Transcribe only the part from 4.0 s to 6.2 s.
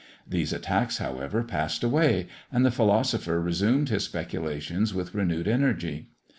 speculations with renewed energy.